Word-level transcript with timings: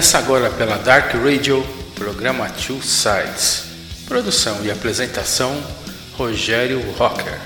Começa 0.00 0.16
agora 0.16 0.48
pela 0.48 0.78
Dark 0.78 1.12
Radio, 1.12 1.62
programa 1.94 2.48
Two 2.48 2.80
Sides. 2.82 3.64
Produção 4.06 4.64
e 4.64 4.70
apresentação: 4.70 5.62
Rogério 6.16 6.80
Rocker. 6.92 7.38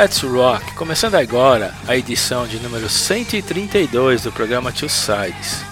Let's 0.00 0.22
Rock, 0.22 0.72
começando 0.76 1.16
agora 1.16 1.74
a 1.86 1.94
edição 1.94 2.46
de 2.46 2.58
número 2.58 2.88
132 2.88 4.22
do 4.22 4.32
programa 4.32 4.72
Two 4.72 4.88
Sides. 4.88 5.62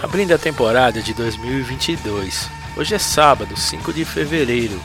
Abrindo 0.00 0.32
a 0.32 0.38
temporada 0.38 1.02
de 1.02 1.12
2022. 1.12 2.48
Hoje 2.76 2.94
é 2.94 3.00
sábado, 3.00 3.56
5 3.56 3.92
de 3.92 4.04
fevereiro. 4.04 4.80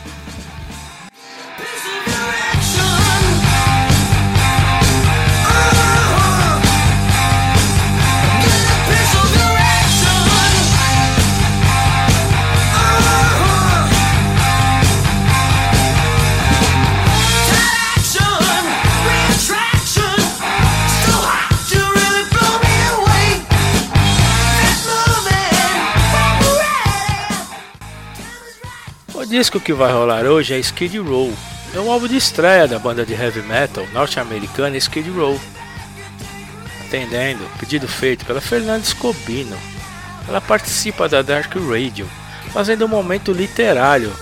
Disco 29.38 29.59
que 29.59 29.73
vai 29.73 29.91
rolar 29.91 30.23
hoje 30.23 30.53
é 30.53 30.59
Skid 30.59 30.97
Row. 30.97 31.29
É 31.73 31.79
um 31.81 31.91
álbum 31.91 32.07
de 32.07 32.16
estreia 32.16 32.69
da 32.69 32.79
banda 32.79 33.06
de 33.06 33.13
heavy 33.13 33.41
metal 33.41 33.85
norte-americana 33.91 34.78
Skid 34.78 35.09
Row. 35.09 35.38
Atendendo 36.88 37.44
pedido 37.59 37.85
feito 37.85 38.25
pela 38.25 38.40
Fernanda 38.40 38.85
Scobino. 38.85 39.57
Ela 40.25 40.40
participa 40.40 41.09
da 41.09 41.22
Dark 41.22 41.53
Radio, 41.69 42.07
fazendo 42.53 42.85
um 42.85 42.88
momento 42.88 43.34
literário 43.34 44.13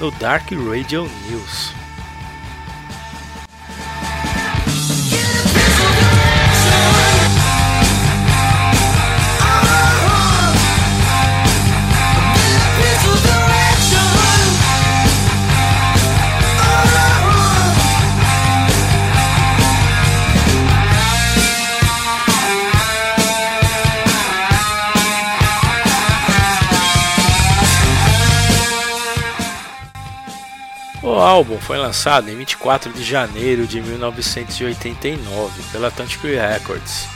no 0.00 0.10
Dark 0.12 0.50
Radio 0.50 1.02
News. 1.28 1.81
Álbum 31.22 31.58
foi 31.58 31.78
lançado 31.78 32.28
em 32.28 32.36
24 32.36 32.92
de 32.92 33.04
janeiro 33.04 33.66
de 33.66 33.80
1989 33.80 35.62
pela 35.70 35.90
Tantric 35.90 36.26
Records. 36.26 37.06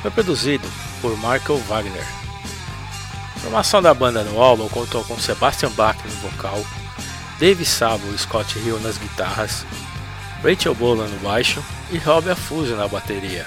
Foi 0.00 0.10
produzido 0.10 0.66
por 1.00 1.16
Michael 1.16 1.58
Wagner. 1.68 2.06
A 3.36 3.40
formação 3.40 3.82
da 3.82 3.92
banda 3.92 4.22
no 4.24 4.40
álbum 4.40 4.68
contou 4.68 5.04
com 5.04 5.18
Sebastian 5.18 5.70
Bach 5.70 5.96
no 6.04 6.30
vocal, 6.30 6.64
Dave 7.38 7.64
Sabo 7.64 8.04
e 8.14 8.18
Scott 8.18 8.58
Hill 8.58 8.80
nas 8.80 8.98
guitarras, 8.98 9.64
Rachel 10.42 10.74
Bolan 10.74 11.06
no 11.06 11.18
baixo 11.18 11.62
e 11.90 11.98
Rob 11.98 12.30
Afuzio 12.30 12.76
na 12.76 12.88
bateria. 12.88 13.46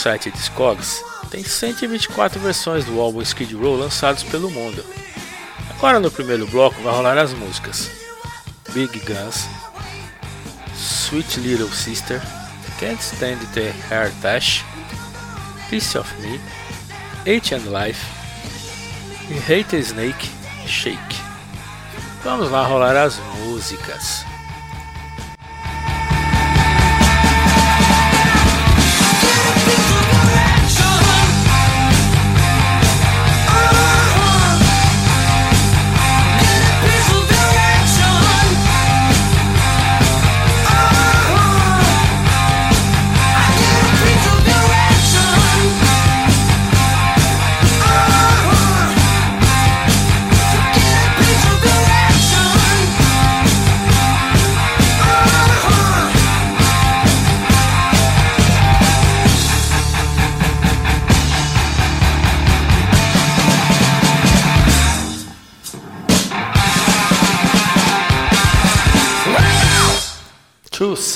Site 0.00 0.30
Discogs, 0.30 1.04
tem 1.30 1.44
124 1.44 2.40
versões 2.40 2.86
do 2.86 2.98
álbum 2.98 3.20
Skid 3.20 3.54
Row 3.54 3.76
lançados 3.76 4.22
pelo 4.22 4.50
mundo. 4.50 4.82
Agora 5.68 6.00
no 6.00 6.10
primeiro 6.10 6.46
bloco 6.46 6.80
vai 6.80 6.94
rolar 6.94 7.18
as 7.18 7.34
músicas 7.34 7.90
Big 8.72 8.98
Guns, 9.00 9.46
Sweet 10.74 11.40
Little 11.40 11.70
Sister, 11.70 12.18
Can't 12.78 12.98
Stand 13.02 13.40
the 13.52 13.74
Hair 13.90 14.10
Dash, 14.22 14.64
Piece 15.68 15.98
of 15.98 16.10
Me, 16.22 16.40
H 17.26 17.54
and 17.54 17.68
Life 17.70 18.02
e 19.28 19.38
Hate 19.38 19.76
a 19.76 19.80
Snake 19.80 20.30
Shake. 20.66 21.16
Vamos 22.24 22.50
lá 22.50 22.66
rolar 22.66 22.96
as 22.96 23.18
músicas. 23.44 24.29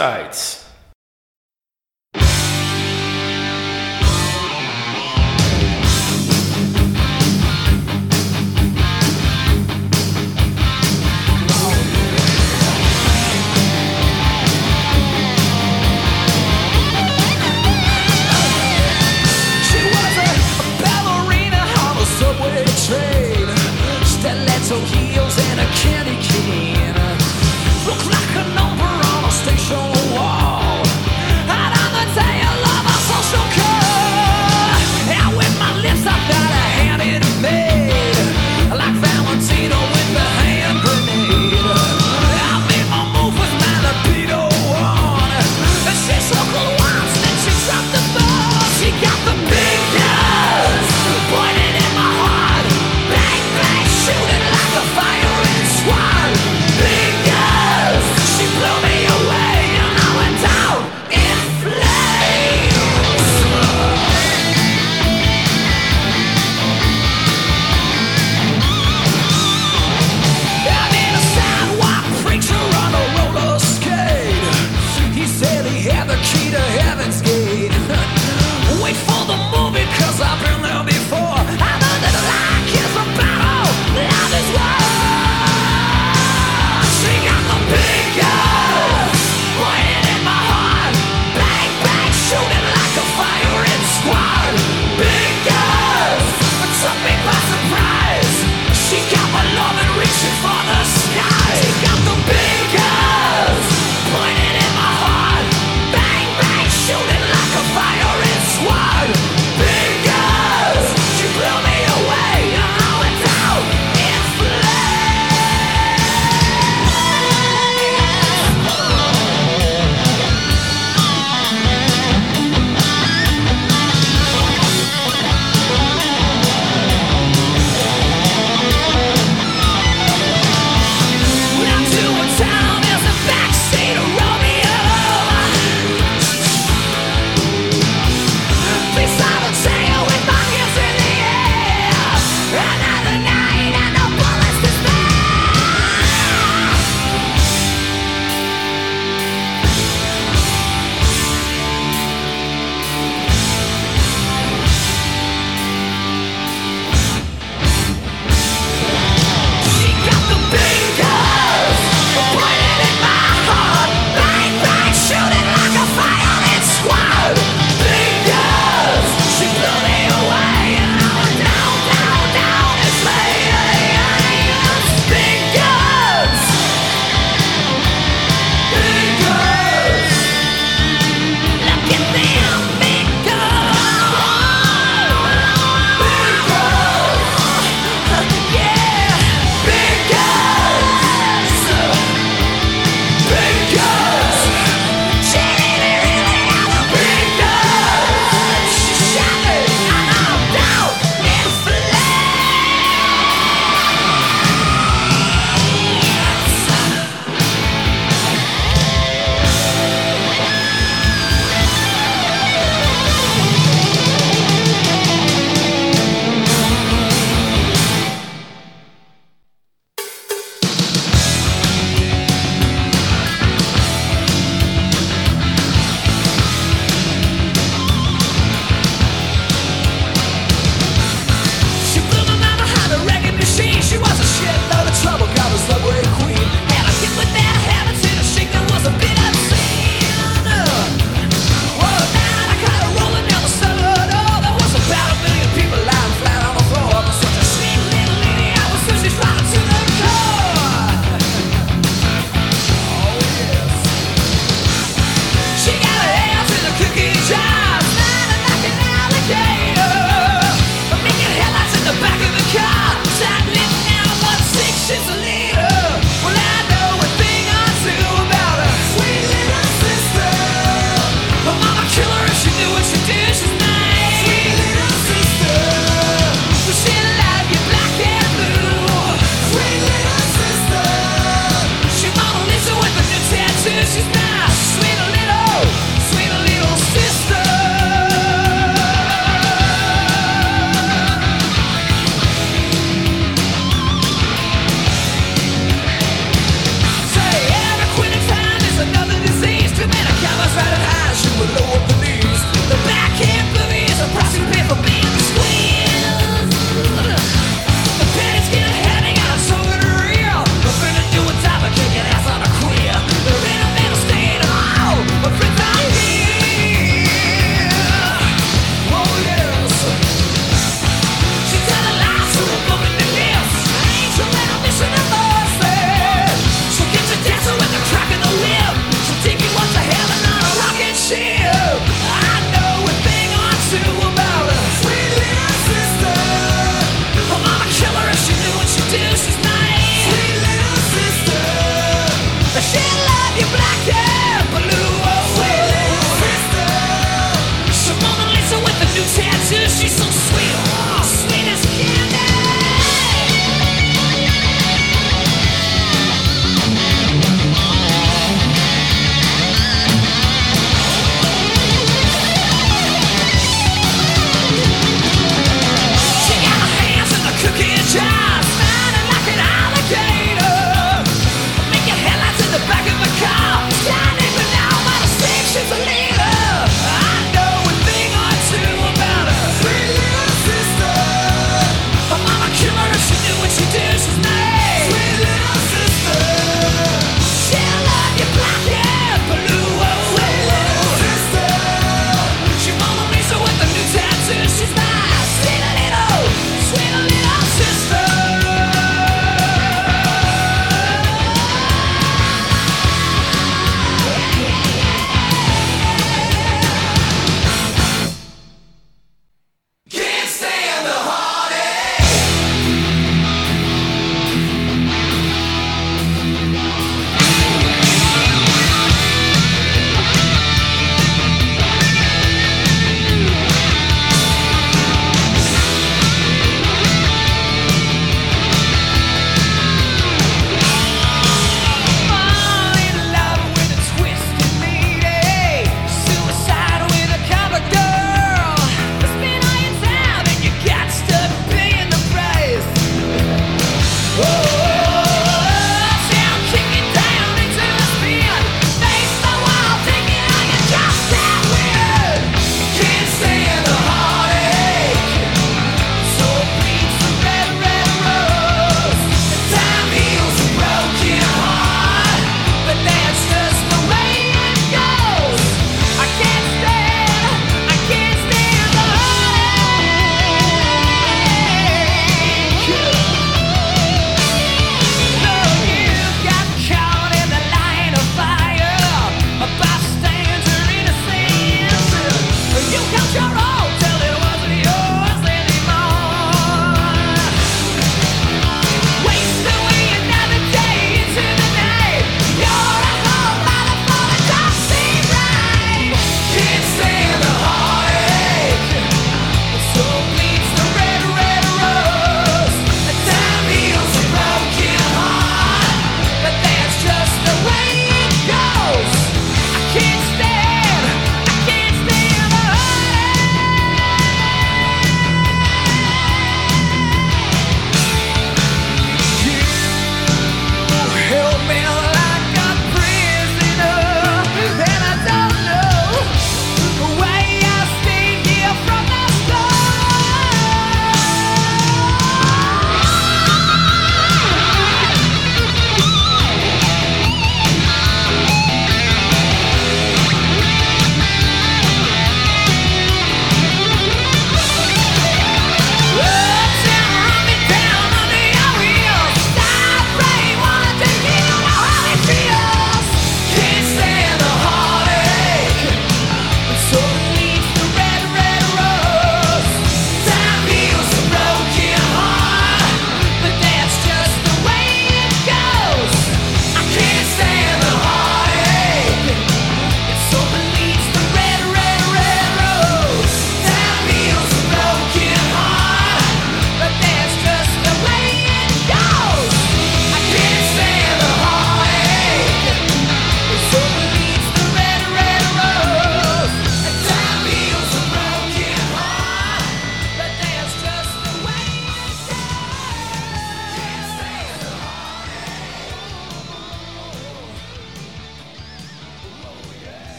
Sides. 0.00 0.59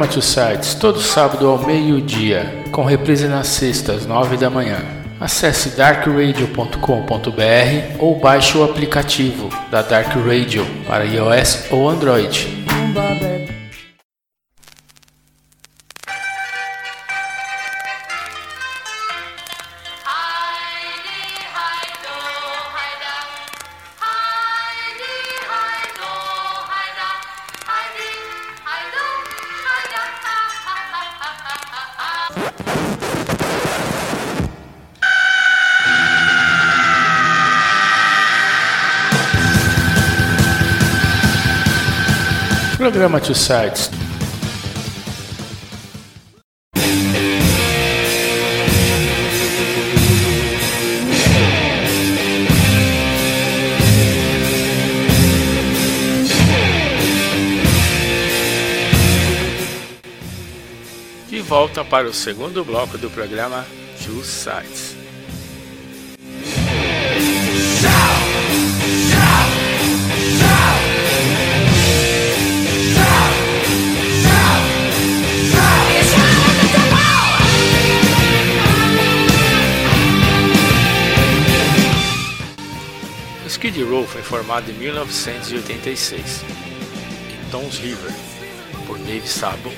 Programa 0.00 0.06
Two 0.06 0.22
Sites, 0.22 0.74
todo 0.74 0.98
sábado 0.98 1.46
ao 1.46 1.58
meio-dia, 1.58 2.62
com 2.72 2.84
reprise 2.84 3.28
nas 3.28 3.48
sextas, 3.48 4.06
nove 4.06 4.38
da 4.38 4.48
manhã. 4.48 4.78
Acesse 5.20 5.76
darkradio.com.br 5.76 7.96
ou 7.98 8.18
baixe 8.18 8.56
o 8.56 8.64
aplicativo 8.64 9.50
da 9.70 9.82
Dark 9.82 10.16
Radio 10.16 10.66
para 10.86 11.04
iOS 11.04 11.66
ou 11.70 11.86
Android. 11.86 12.59
Programa 43.20 43.26
Two 43.26 43.34
Sides. 43.34 43.90
De 61.28 61.40
volta 61.40 61.84
para 61.84 62.08
o 62.08 62.12
segundo 62.12 62.64
bloco 62.64 62.96
do 62.98 63.10
programa 63.10 63.66
Two 64.04 64.24
Sides. 64.24 64.89
Skid 83.80 83.84
Row 83.84 84.06
foi 84.06 84.22
formado 84.22 84.70
em 84.70 84.74
1986 84.74 86.44
em 87.32 87.50
Toms 87.50 87.78
River 87.78 88.12
por 88.86 88.98
Dave 88.98 89.26
Sabo, 89.26 89.72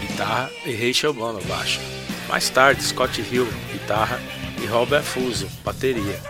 guitarra 0.00 0.48
e 0.64 0.72
Rachel 0.74 1.12
Bono, 1.12 1.40
baixo. 1.46 1.80
Mais 2.28 2.48
tarde, 2.48 2.82
Scott 2.82 3.20
Hill, 3.20 3.48
guitarra 3.72 4.20
e 4.62 4.66
Robert 4.66 5.02
Fuso, 5.02 5.48
bateria. 5.64 6.20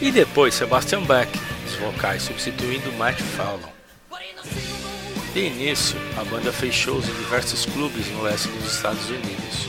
E 0.00 0.10
depois 0.10 0.54
Sebastian 0.54 1.04
Beck, 1.04 1.30
os 1.66 1.74
vocais, 1.76 2.22
substituindo 2.22 2.92
Matt 2.98 3.18
Fallon. 3.20 3.72
De 5.32 5.40
início, 5.40 5.96
a 6.18 6.24
banda 6.24 6.52
fez 6.52 6.74
shows 6.74 7.08
em 7.08 7.14
diversos 7.14 7.64
clubes 7.64 8.06
no 8.08 8.22
leste 8.22 8.48
dos 8.48 8.74
Estados 8.74 9.08
Unidos. 9.08 9.68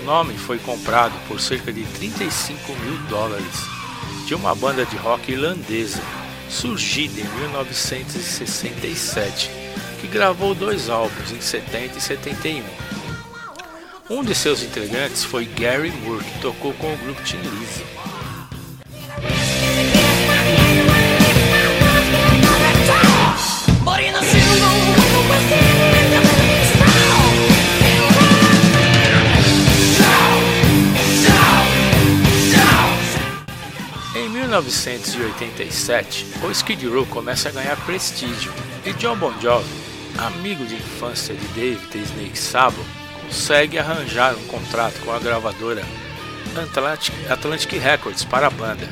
O 0.00 0.04
nome 0.06 0.38
foi 0.38 0.58
comprado 0.58 1.12
por 1.28 1.38
cerca 1.38 1.70
de 1.70 1.84
35 1.84 2.72
mil 2.76 2.96
dólares 3.10 3.71
de 4.26 4.34
uma 4.34 4.54
banda 4.54 4.84
de 4.84 4.96
rock 4.96 5.32
irlandesa, 5.32 6.00
surgida 6.48 7.20
em 7.20 7.28
1967, 7.40 9.50
que 10.00 10.06
gravou 10.06 10.54
dois 10.54 10.88
álbuns 10.88 11.32
em 11.32 11.40
70 11.40 11.98
e 11.98 12.00
71. 12.00 12.62
Um 14.10 14.22
de 14.22 14.34
seus 14.34 14.62
integrantes 14.62 15.24
foi 15.24 15.46
Gary 15.46 15.90
Moore, 15.90 16.24
que 16.24 16.40
tocou 16.40 16.74
com 16.74 16.92
o 16.92 16.96
grupo 16.98 17.22
Tin 17.22 17.38
Lizzy. 17.38 18.01
1987, 34.32 36.26
o 36.42 36.50
Skid 36.50 36.88
Row 36.88 37.04
começa 37.04 37.50
a 37.50 37.52
ganhar 37.52 37.76
prestígio 37.84 38.50
e 38.84 38.92
John 38.94 39.16
Bon 39.16 39.32
Jovi, 39.40 39.68
amigo 40.16 40.64
de 40.64 40.74
infância 40.74 41.34
de 41.34 41.46
David 41.48 41.94
e 41.94 41.98
Snake 41.98 42.38
Sabo, 42.38 42.82
consegue 43.22 43.78
arranjar 43.78 44.34
um 44.34 44.46
contrato 44.46 44.98
com 45.04 45.12
a 45.12 45.18
gravadora 45.18 45.84
Atlantic, 46.56 47.12
Atlantic 47.30 47.72
Records 47.72 48.24
para 48.24 48.46
a 48.46 48.50
banda. 48.50 48.88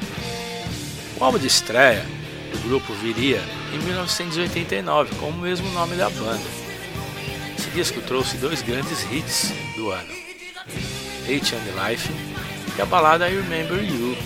O 1.19 1.25
álbum 1.25 1.39
de 1.39 1.47
estreia 1.47 2.05
do 2.53 2.59
grupo 2.69 2.93
viria 2.93 3.43
em 3.73 3.79
1989 3.79 5.15
com 5.17 5.31
o 5.31 5.39
mesmo 5.39 5.71
nome 5.71 5.97
da 5.97 6.11
banda. 6.11 6.45
Esse 7.59 7.71
disco 7.71 8.03
trouxe 8.03 8.37
dois 8.37 8.61
grandes 8.61 9.11
hits 9.11 9.55
do 9.75 9.91
ano: 9.91 10.13
Hate 11.25 11.55
and 11.55 11.89
Life 11.89 12.11
e 12.77 12.83
a 12.83 12.85
balada 12.85 13.29
I 13.29 13.37
Remember 13.37 13.83
You, 13.83 14.17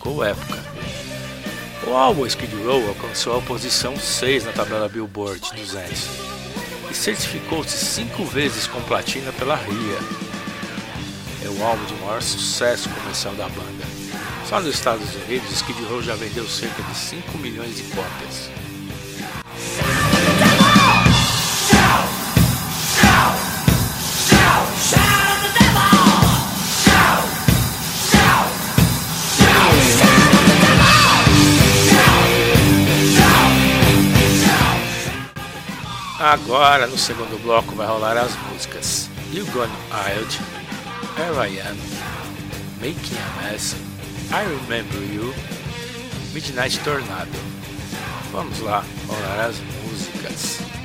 marcou 0.00 0.24
época. 0.24 0.58
O 1.86 1.94
álbum 1.94 2.26
Skid 2.26 2.54
Row 2.64 2.88
alcançou 2.88 3.38
a 3.38 3.42
posição 3.42 3.96
6 3.96 4.44
na 4.44 4.52
tabela 4.52 4.88
Billboard 4.88 5.40
200 5.54 6.08
e 6.90 6.94
certificou-se 6.94 7.76
cinco 7.76 8.24
vezes 8.24 8.66
com 8.66 8.80
platina 8.82 9.30
pela 9.32 9.56
RIA. 9.56 9.98
É 11.44 11.48
o 11.48 11.64
álbum 11.64 11.84
de 11.84 11.94
maior 11.96 12.22
sucesso 12.22 12.88
comercial 12.88 13.34
da 13.34 13.48
banda. 13.48 13.84
Só 14.48 14.60
nos 14.60 14.74
Estados 14.74 15.14
Unidos, 15.14 15.52
Skid 15.52 15.82
Row 15.84 16.02
já 16.02 16.14
vendeu 16.14 16.48
cerca 16.48 16.82
de 16.82 16.96
5 16.96 17.38
milhões 17.38 17.76
de 17.76 17.82
cópias. 17.94 18.50
Agora 36.20 36.86
no 36.86 36.98
segundo 36.98 37.42
bloco 37.42 37.74
vai 37.74 37.86
rolar 37.86 38.14
as 38.18 38.36
músicas 38.50 39.08
You 39.32 39.46
Gone 39.52 39.72
Wild, 39.90 40.38
Here 41.16 41.48
I 41.48 41.60
Am, 41.66 41.78
Making 42.78 43.16
a 43.16 43.42
Mess, 43.42 43.74
I 44.30 44.44
Remember 44.44 44.98
You, 44.98 45.34
Midnight 46.34 46.78
Tornado. 46.84 47.30
Vamos 48.32 48.60
lá 48.60 48.84
rolar 49.08 49.46
as 49.46 49.56
músicas. 49.82 50.79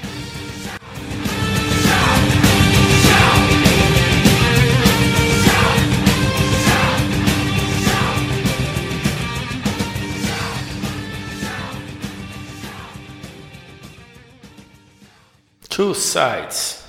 Two 15.76 15.94
sides. 15.94 16.85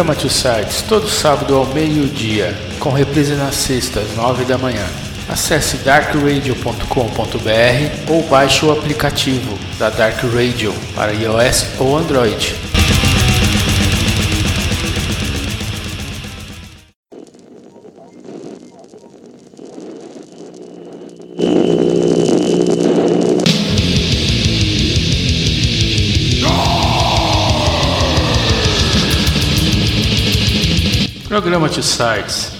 Programa 0.00 0.18
Two 0.18 0.30
Sides, 0.30 0.80
todo 0.88 1.10
sábado 1.10 1.54
ao 1.54 1.66
meio-dia, 1.66 2.56
com 2.78 2.88
reprise 2.88 3.34
nas 3.34 3.54
sextas, 3.54 4.16
nove 4.16 4.46
da 4.46 4.56
manhã. 4.56 4.86
Acesse 5.28 5.76
darkradio.com.br 5.76 8.10
ou 8.10 8.22
baixe 8.22 8.64
o 8.64 8.72
aplicativo 8.72 9.58
da 9.78 9.90
Dark 9.90 10.16
Radio 10.34 10.72
para 10.94 11.12
iOS 11.12 11.66
ou 11.78 11.98
Android. 11.98 12.56
Programa 31.70 32.20
Two 32.26 32.59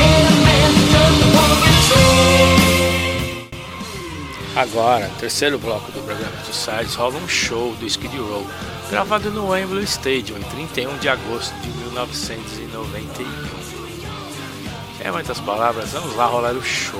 every 0.00 0.38
man 0.44 0.72
does 0.92 1.14
the 1.20 1.26
walking 1.36 1.78
tree. 1.88 2.18
Agora, 4.56 5.08
terceiro 5.20 5.58
bloco 5.58 5.92
do 5.92 6.02
programa 6.02 6.36
Two 6.44 6.52
Sides, 6.52 6.94
rola 6.96 7.16
um 7.18 7.28
show 7.28 7.74
do 7.76 7.86
Skid 7.88 8.16
Row, 8.16 8.44
gravado 8.90 9.30
no 9.30 9.50
Wembley 9.50 9.84
Stadium 9.84 10.38
em 10.38 10.42
31 10.42 10.98
de 10.98 11.08
agosto 11.08 11.54
de 11.60 11.68
1991. 11.68 13.53
Em 15.04 15.12
muitas 15.12 15.38
palavras, 15.40 15.92
vamos 15.92 16.16
lá 16.16 16.24
rolar 16.24 16.54
o 16.54 16.62
show. 16.62 16.98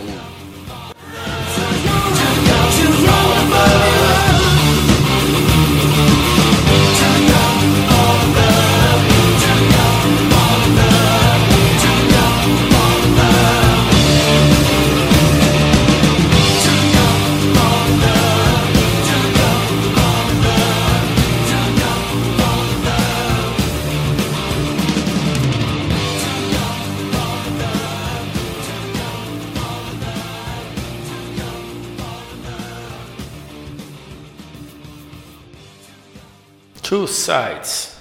Two 36.95 37.09
Sides. 37.09 37.99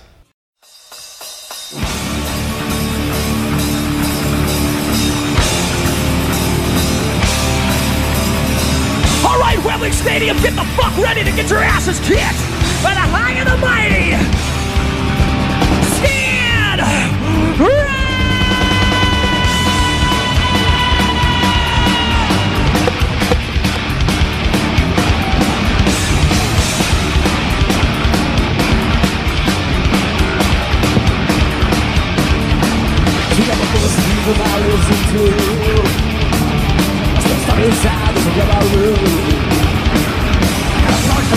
All 9.26 9.40
right, 9.40 9.60
Wembley 9.66 9.92
Stadium, 9.92 10.38
get 10.44 10.54
the 10.54 10.64
fuck 10.78 10.96
ready 11.00 11.24
to 11.24 11.32
get 11.32 11.50
your 11.50 11.64
asses 11.64 12.00
kicked 12.02 12.22
by 12.84 12.94
the 12.94 13.02
high 13.02 13.34
and 13.34 13.50
the 13.50 13.58
mighty. 13.58 14.14
Stand 15.98 17.83
I 34.74 34.78
still 37.20 37.38
stuck 37.46 37.62
inside 37.62 38.16
this 38.16 38.26
yellow 38.34 38.66
room 38.74 38.98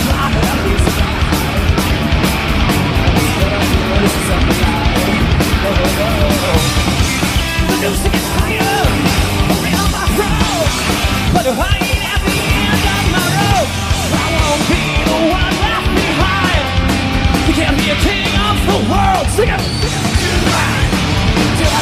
I 0.09 0.41
gotta. 0.41 0.67
The 7.67 7.77
music 7.77 8.13
is 8.15 8.25
higher 8.33 8.73
on 9.77 9.89
my 9.93 10.05
throat 10.17 10.69
But 11.33 11.45
if 11.45 11.57
I 11.61 11.77
at 12.09 12.21
the 12.25 12.41
end 12.41 12.85
of 12.89 13.05
my 13.13 13.21
I 14.17 14.33
won't 14.33 14.65
be 14.65 14.81
the 15.05 15.17
one 15.29 15.53
left 15.61 15.93
behind 15.93 16.65
You 17.45 17.53
can't 17.53 17.77
be 17.77 17.85
a 17.93 17.97
king 18.01 18.33
of 18.33 18.57
the 18.65 18.79
world 18.89 19.29
Sing 19.29 19.49
it! 19.49 19.61
Sing 19.61 19.93
it. 19.93 20.96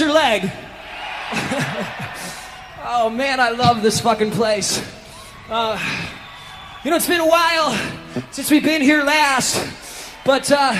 rubbing 0.00 0.06
your 0.06 0.14
leg? 0.14 0.42
oh 2.84 3.10
man, 3.10 3.40
I 3.40 3.50
love 3.50 3.82
this 3.82 4.00
fucking 4.00 4.30
place. 4.30 4.80
Uh, 5.48 5.78
you 6.84 6.90
know, 6.90 6.96
it's 6.96 7.08
been 7.08 7.20
a 7.20 7.26
while 7.26 7.78
since 8.30 8.50
we've 8.50 8.64
been 8.64 8.82
here 8.82 9.02
last, 9.02 10.14
but 10.24 10.50
uh, 10.50 10.74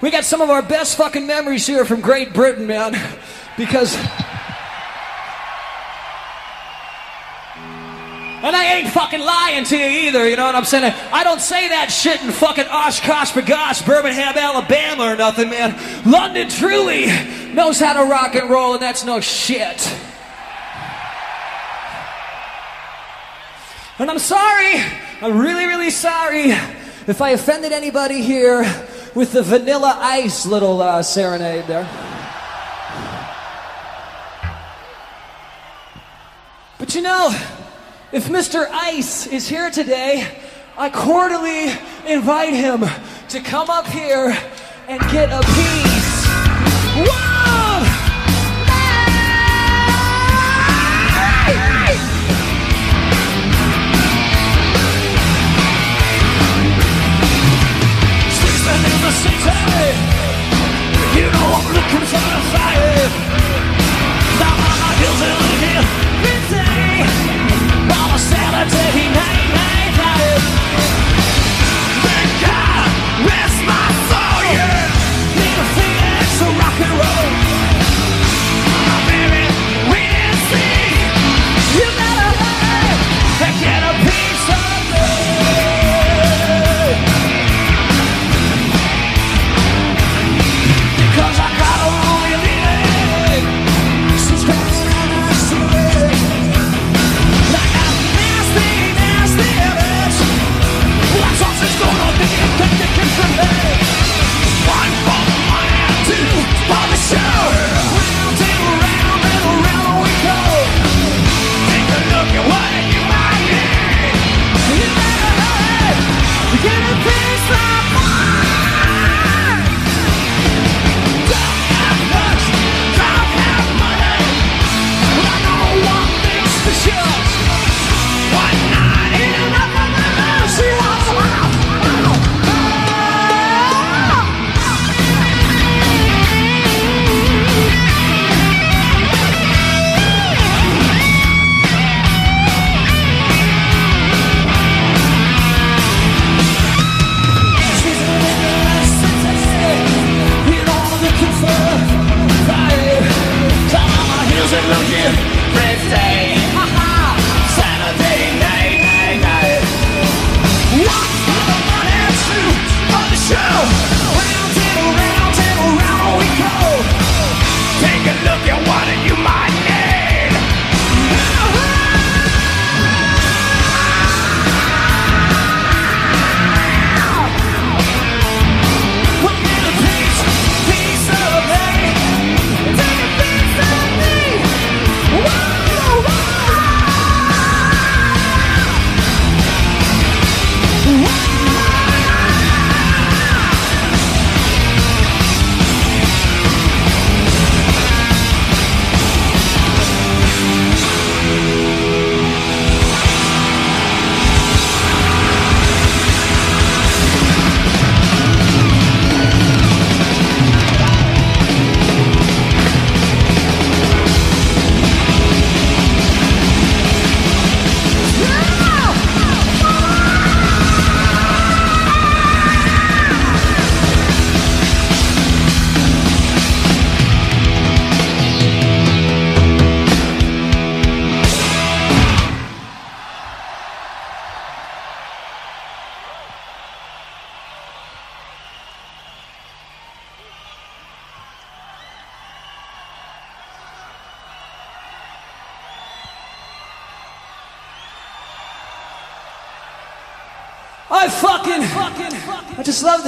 we 0.00 0.10
got 0.10 0.24
some 0.24 0.40
of 0.40 0.50
our 0.50 0.62
best 0.62 0.96
fucking 0.96 1.26
memories 1.26 1.66
here 1.66 1.84
from 1.84 2.00
Great 2.00 2.32
Britain, 2.32 2.66
man. 2.66 2.92
Because. 3.56 3.96
And 8.44 8.56
I 8.56 8.74
ain't 8.74 8.88
fucking 8.88 9.20
lying 9.20 9.64
to 9.66 9.76
you 9.76 10.08
either, 10.08 10.28
you 10.28 10.34
know 10.34 10.46
what 10.46 10.56
I'm 10.56 10.64
saying? 10.64 10.92
I 11.12 11.22
don't 11.22 11.40
say 11.40 11.68
that 11.68 11.92
shit 11.92 12.20
in 12.22 12.32
fucking 12.32 12.66
Oshkosh, 12.66 13.30
B'gosh, 13.30 13.86
Birmingham, 13.86 14.36
Alabama 14.36 15.04
or 15.04 15.16
nothing, 15.16 15.48
man. 15.48 15.78
London 16.04 16.48
truly 16.48 17.06
knows 17.54 17.78
how 17.78 18.02
to 18.02 18.10
rock 18.10 18.34
and 18.34 18.50
roll, 18.50 18.74
and 18.74 18.82
that's 18.82 19.04
no 19.04 19.20
shit. 19.20 19.86
And 23.98 24.10
I'm 24.10 24.18
sorry, 24.18 24.82
I'm 25.20 25.38
really, 25.38 25.66
really 25.66 25.90
sorry 25.90 26.50
if 27.06 27.20
I 27.20 27.30
offended 27.30 27.72
anybody 27.72 28.22
here 28.22 28.62
with 29.14 29.32
the 29.32 29.42
vanilla 29.42 29.96
ice 30.00 30.46
little 30.46 30.80
uh, 30.80 31.02
serenade 31.02 31.66
there. 31.66 31.88
But 36.78 36.94
you 36.94 37.02
know, 37.02 37.28
if 38.12 38.28
Mr. 38.28 38.66
Ice 38.70 39.26
is 39.26 39.48
here 39.48 39.70
today, 39.70 40.26
I 40.76 40.90
cordially 40.90 41.70
invite 42.12 42.54
him 42.54 42.84
to 43.28 43.40
come 43.40 43.70
up 43.70 43.86
here 43.86 44.36
and 44.88 45.00
get 45.12 45.30
a 45.30 45.40
piece. 45.42 46.26
Whoa! 47.08 47.31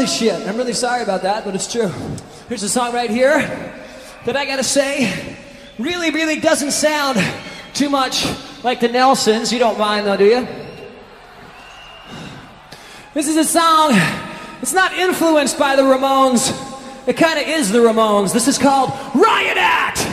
this 0.05 0.19
shit. 0.19 0.47
I'm 0.47 0.59
really 0.59 0.75
sorry 0.75 1.03
about 1.03 1.23
that, 1.23 1.47
but 1.47 1.55
it's 1.55 1.71
true. 1.71 1.89
Here's 2.51 2.63
a 2.63 2.69
song 2.69 2.93
right 2.93 3.09
here 3.09 3.39
that 4.27 4.37
I 4.37 4.45
gotta 4.45 4.63
say 4.63 5.39
really, 5.79 6.11
really 6.11 6.39
doesn't 6.41 6.73
sound 6.73 7.19
too 7.73 7.89
much 7.89 8.27
like 8.63 8.81
the 8.81 8.89
Nelsons. 8.89 9.51
You 9.51 9.59
don't 9.59 9.79
mind 9.79 10.07
though, 10.07 10.19
do 10.19 10.27
you? 10.27 10.47
This 13.15 13.29
is 13.29 13.39
a 13.39 13.45
song, 13.45 13.93
it's 14.61 14.75
not 14.75 14.93
influenced 14.93 15.59
by 15.59 15.75
the 15.75 15.83
Ramones. 15.83 16.53
It 17.09 17.17
kind 17.17 17.39
of 17.39 17.49
is 17.49 17.71
the 17.71 17.79
Ramones. 17.79 18.35
This 18.35 18.47
is 18.47 18.59
called 18.59 18.91
Riot 19.15 19.57
Act! 19.57 20.04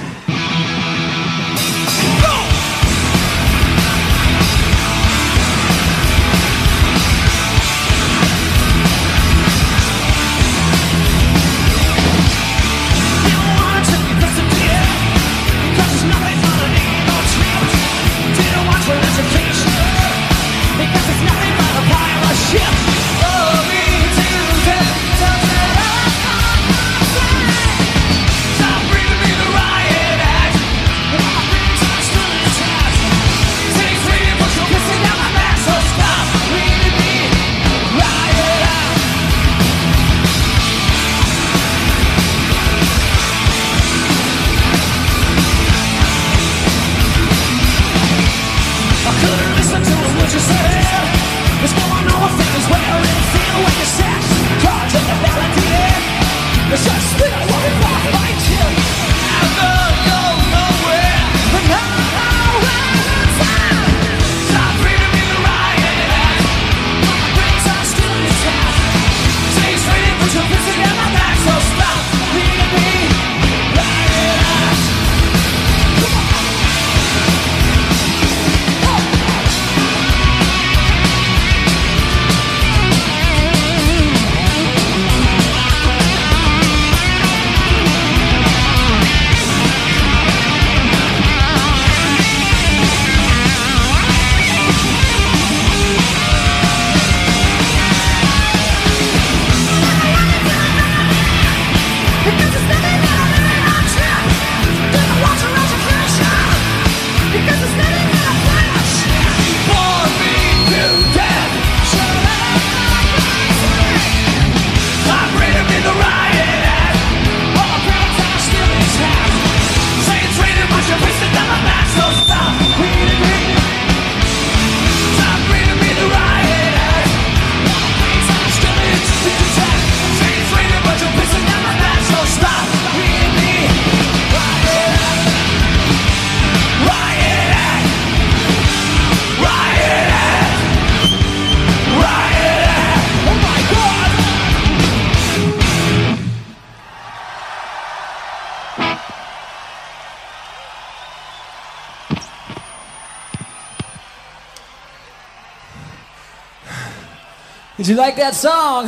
you 157.91 157.97
like 157.97 158.15
that 158.15 158.34
song? 158.34 158.85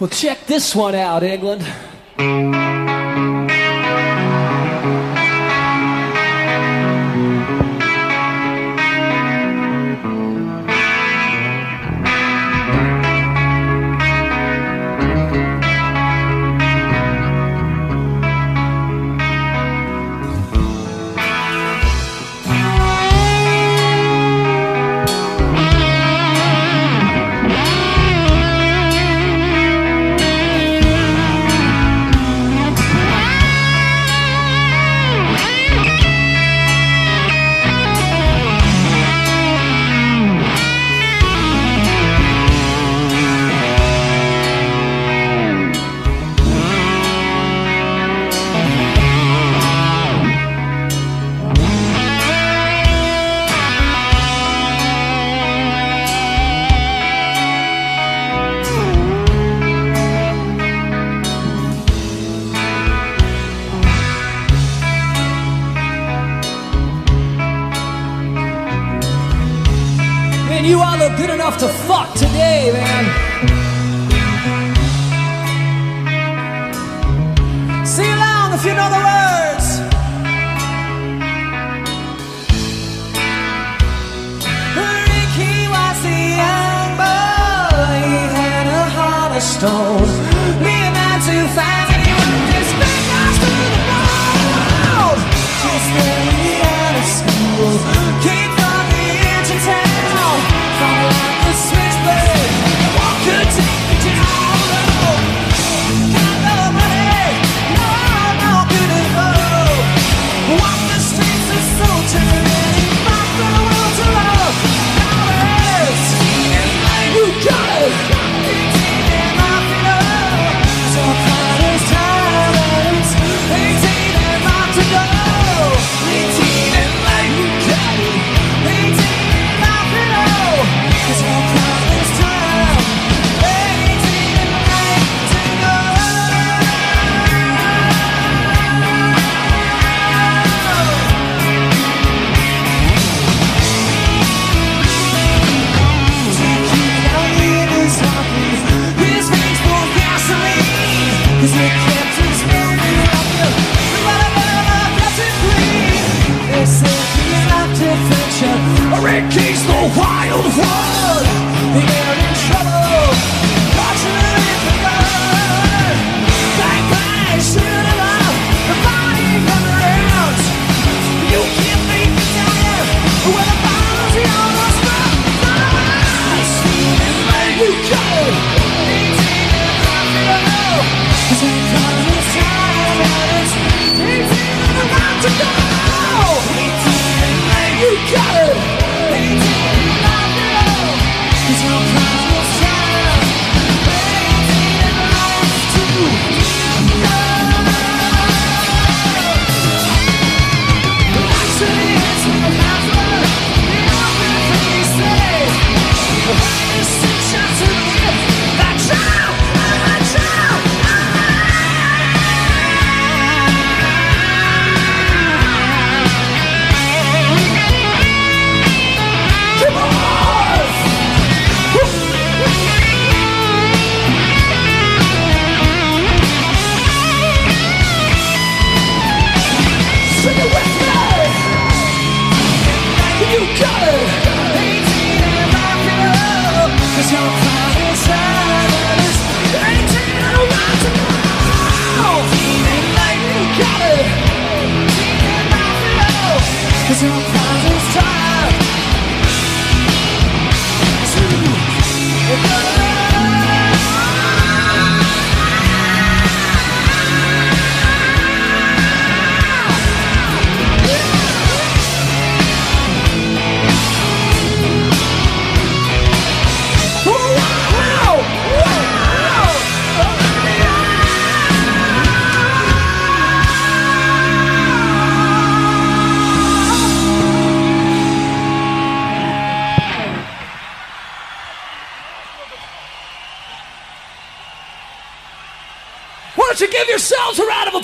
Well, 0.00 0.10
check 0.10 0.44
this 0.46 0.74
one 0.74 0.96
out, 0.96 1.22
England. 1.22 1.64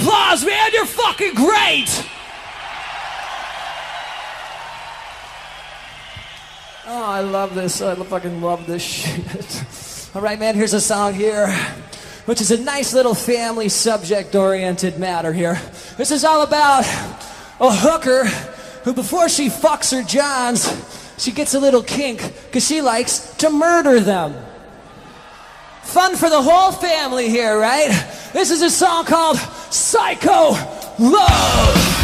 Applause, 0.03 0.45
man? 0.45 0.71
You're 0.73 0.87
fucking 0.87 1.35
great. 1.35 2.09
Oh, 6.85 7.05
I 7.05 7.21
love 7.21 7.55
this. 7.55 7.81
I 7.81 7.95
fucking 7.95 8.43
love 8.43 8.67
this 8.67 8.83
shit. 8.83 10.11
All 10.17 10.23
right, 10.23 10.39
man, 10.39 10.55
here's 10.57 10.73
a 10.73 10.81
song 10.81 11.15
here, 11.15 11.49
which 12.27 12.41
is 12.41 12.51
a 12.51 12.61
nice 12.63 12.93
little 12.93 13.15
family 13.15 13.69
subject 13.69 14.35
oriented 14.35 14.99
matter 14.99 15.33
here. 15.33 15.61
This 15.97 16.11
is 16.11 16.23
all 16.23 16.43
about 16.43 16.85
a 17.61 17.75
hooker 17.75 18.27
who, 18.85 18.93
before 18.93 19.31
she 19.31 19.49
fucks 19.49 19.97
her 19.97 20.03
Johns, 20.03 20.69
she 21.17 21.33
gets 21.33 21.55
a 21.55 21.61
little 21.61 21.83
kink 21.83 22.21
because 22.45 22.67
she 22.67 22.83
likes 22.83 23.35
to 23.37 23.49
murder 23.49 24.01
them. 24.01 24.35
Fun 25.93 26.17
for 26.17 26.31
the 26.31 26.41
whole 26.41 26.73
family 26.73 27.29
here, 27.29 27.59
right? 27.59 27.91
This 28.33 28.51
is 28.51 28.63
a 28.63 28.71
song 28.71 29.05
called 29.05 29.37
Psycho 29.37 30.53
Love. 30.99 32.02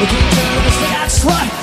That's 0.00 1.24
what 1.24 1.57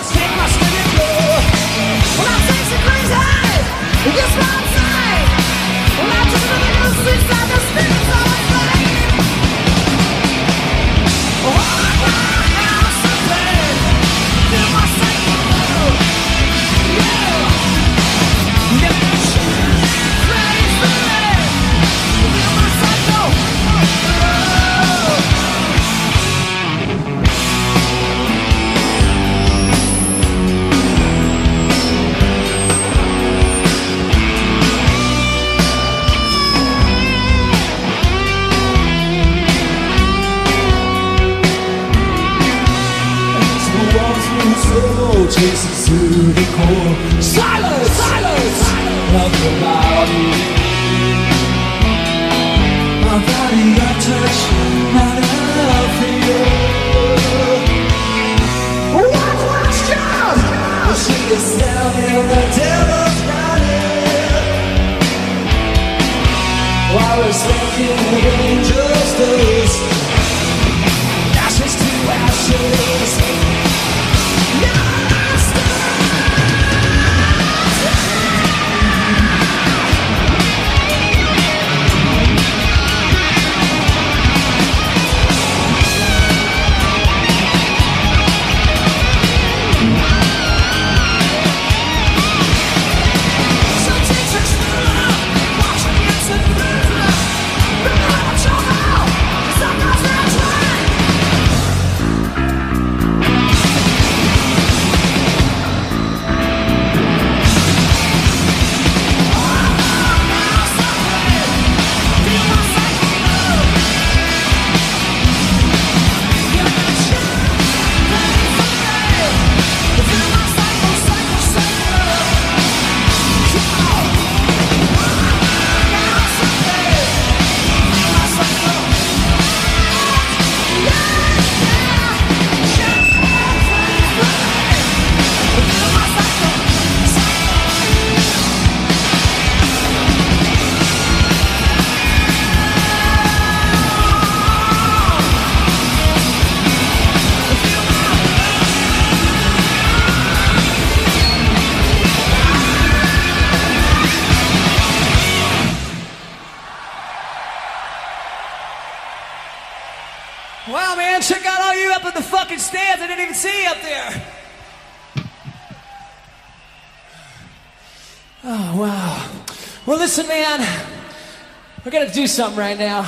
do 172.15 172.27
something 172.27 172.57
right 172.57 172.79
now. 172.79 173.03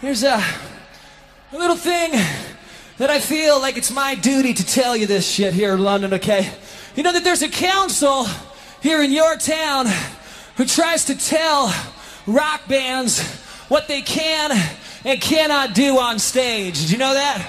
Here's 0.00 0.22
a, 0.22 0.42
a 1.52 1.58
little 1.58 1.76
thing 1.76 2.12
that 2.96 3.10
I 3.10 3.20
feel 3.20 3.60
like 3.60 3.76
it's 3.76 3.90
my 3.90 4.14
duty 4.14 4.54
to 4.54 4.64
tell 4.64 4.96
you 4.96 5.06
this 5.06 5.30
shit 5.30 5.52
here 5.52 5.74
in 5.74 5.84
London, 5.84 6.14
okay? 6.14 6.50
You 6.96 7.02
know 7.02 7.12
that 7.12 7.22
there's 7.22 7.42
a 7.42 7.50
council 7.50 8.24
here 8.80 9.02
in 9.02 9.12
your 9.12 9.36
town 9.36 9.88
who 10.56 10.64
tries 10.64 11.04
to 11.04 11.18
tell 11.18 11.70
rock 12.26 12.66
bands 12.66 13.22
what 13.68 13.88
they 13.88 14.00
can 14.00 14.58
and 15.04 15.20
cannot 15.20 15.74
do 15.74 15.98
on 15.98 16.18
stage. 16.18 16.80
Did 16.80 16.90
you 16.90 16.96
know 16.96 17.12
that? 17.12 17.46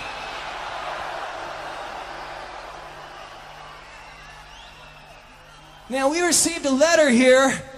Now, 5.90 6.10
we 6.10 6.20
received 6.20 6.66
a 6.66 6.72
letter 6.72 7.10
here 7.10 7.69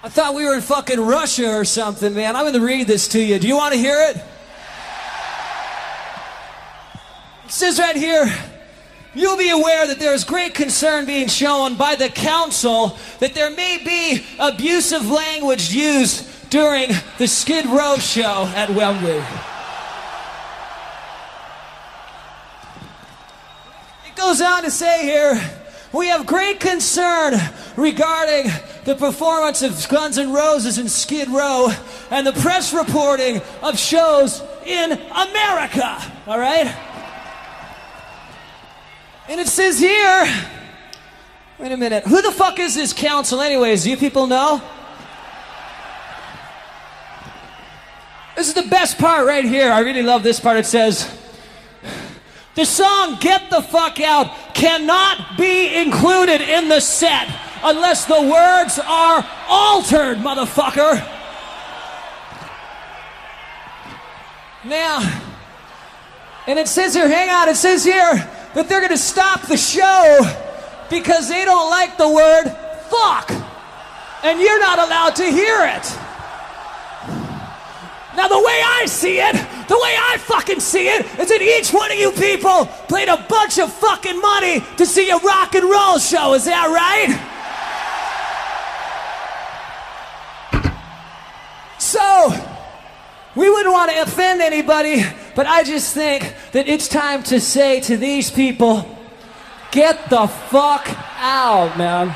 I 0.00 0.08
thought 0.08 0.34
we 0.34 0.44
were 0.44 0.54
in 0.54 0.60
fucking 0.60 1.00
Russia 1.00 1.50
or 1.50 1.64
something, 1.64 2.14
man. 2.14 2.36
I'm 2.36 2.44
gonna 2.44 2.64
read 2.64 2.86
this 2.86 3.08
to 3.08 3.20
you. 3.20 3.38
Do 3.40 3.48
you 3.48 3.56
want 3.56 3.74
to 3.74 3.80
hear 3.80 4.00
it? 4.10 4.16
It 7.44 7.50
says 7.50 7.80
right 7.80 7.96
here. 7.96 8.32
You'll 9.14 9.36
be 9.36 9.50
aware 9.50 9.86
that 9.88 9.98
there 9.98 10.14
is 10.14 10.22
great 10.22 10.54
concern 10.54 11.04
being 11.04 11.26
shown 11.26 11.74
by 11.74 11.96
the 11.96 12.08
council 12.08 12.96
that 13.18 13.34
there 13.34 13.50
may 13.50 13.78
be 13.84 14.24
abusive 14.38 15.10
language 15.10 15.74
used 15.74 16.50
during 16.50 16.90
the 17.16 17.26
Skid 17.26 17.66
Row 17.66 17.96
show 17.96 18.44
at 18.54 18.70
Wembley. 18.70 19.20
It 24.06 24.14
goes 24.14 24.40
on 24.40 24.62
to 24.62 24.70
say 24.70 25.02
here, 25.02 25.67
we 25.92 26.08
have 26.08 26.26
great 26.26 26.60
concern 26.60 27.34
regarding 27.76 28.50
the 28.84 28.94
performance 28.94 29.62
of 29.62 29.88
Guns 29.88 30.18
N' 30.18 30.32
Roses 30.32 30.78
in 30.78 30.88
Skid 30.88 31.28
Row 31.28 31.70
and 32.10 32.26
the 32.26 32.32
press 32.32 32.72
reporting 32.74 33.40
of 33.62 33.78
shows 33.78 34.42
in 34.66 34.92
America. 34.92 35.98
All 36.26 36.38
right? 36.38 36.74
And 39.28 39.40
it 39.40 39.48
says 39.48 39.78
here, 39.78 40.26
wait 41.58 41.72
a 41.72 41.76
minute, 41.76 42.04
who 42.04 42.22
the 42.22 42.32
fuck 42.32 42.58
is 42.58 42.74
this 42.74 42.92
council, 42.92 43.40
anyways? 43.40 43.84
Do 43.84 43.90
you 43.90 43.96
people 43.96 44.26
know? 44.26 44.62
This 48.36 48.48
is 48.48 48.54
the 48.54 48.68
best 48.68 48.98
part 48.98 49.26
right 49.26 49.44
here. 49.44 49.70
I 49.70 49.80
really 49.80 50.02
love 50.02 50.22
this 50.22 50.38
part. 50.38 50.58
It 50.58 50.66
says, 50.66 51.12
the 52.58 52.66
song 52.66 53.16
Get 53.20 53.50
the 53.50 53.62
Fuck 53.62 54.00
Out 54.00 54.34
cannot 54.52 55.38
be 55.38 55.76
included 55.76 56.40
in 56.40 56.68
the 56.68 56.80
set 56.80 57.28
unless 57.62 58.04
the 58.06 58.20
words 58.20 58.80
are 58.84 59.24
altered, 59.48 60.18
motherfucker. 60.18 60.98
Now, 64.64 65.20
and 66.48 66.58
it 66.58 66.66
says 66.66 66.94
here, 66.94 67.08
hang 67.08 67.30
on, 67.30 67.48
it 67.48 67.54
says 67.54 67.84
here 67.84 68.14
that 68.54 68.68
they're 68.68 68.80
going 68.80 68.90
to 68.90 68.98
stop 68.98 69.42
the 69.42 69.56
show 69.56 70.18
because 70.90 71.28
they 71.28 71.44
don't 71.44 71.70
like 71.70 71.96
the 71.96 72.08
word 72.08 72.50
fuck. 72.90 73.30
And 74.24 74.40
you're 74.40 74.58
not 74.58 74.80
allowed 74.80 75.14
to 75.14 75.30
hear 75.30 75.60
it. 75.62 76.07
Now, 78.18 78.26
the 78.26 78.36
way 78.36 78.60
I 78.66 78.86
see 78.86 79.20
it, 79.20 79.32
the 79.68 79.76
way 79.76 79.94
I 79.96 80.16
fucking 80.18 80.58
see 80.58 80.88
it, 80.88 81.06
is 81.20 81.28
that 81.28 81.40
each 81.40 81.72
one 81.72 81.92
of 81.92 81.98
you 81.98 82.10
people 82.10 82.66
paid 82.88 83.08
a 83.08 83.24
bunch 83.28 83.60
of 83.60 83.72
fucking 83.72 84.20
money 84.20 84.58
to 84.76 84.84
see 84.84 85.08
a 85.10 85.18
rock 85.18 85.54
and 85.54 85.70
roll 85.70 86.00
show. 86.00 86.34
Is 86.34 86.44
that 86.46 86.66
right? 86.66 87.14
So, 91.78 92.34
we 93.36 93.48
wouldn't 93.48 93.72
want 93.72 93.92
to 93.92 94.02
offend 94.02 94.42
anybody, 94.42 95.04
but 95.36 95.46
I 95.46 95.62
just 95.62 95.94
think 95.94 96.34
that 96.50 96.66
it's 96.66 96.88
time 96.88 97.22
to 97.22 97.38
say 97.38 97.78
to 97.82 97.96
these 97.96 98.32
people 98.32 98.98
get 99.70 100.10
the 100.10 100.26
fuck 100.26 100.88
out, 101.20 101.78
man. 101.78 102.08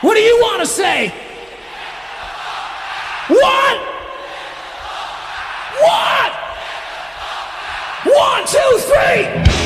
What 0.00 0.16
do 0.16 0.20
you 0.20 0.36
want 0.42 0.62
to 0.62 0.66
say? 0.66 1.25
What? 3.28 3.78
What? 5.80 6.32
One, 8.04 8.46
two, 8.46 8.78
three. 8.78 9.65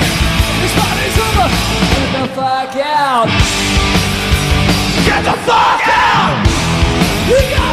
Shout. 0.00 0.62
This 0.62 0.72
party's 0.74 1.18
over. 1.18 1.48
Get 1.92 2.10
the 2.12 2.28
fuck 2.34 2.76
out. 2.76 3.28
Get 5.04 5.24
the 5.24 5.36
fuck 5.44 5.88
out. 5.88 7.65